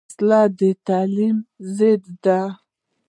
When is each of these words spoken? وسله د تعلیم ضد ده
وسله 0.09 0.41
د 0.59 0.61
تعلیم 0.87 1.37
ضد 1.77 2.03
ده 2.23 2.39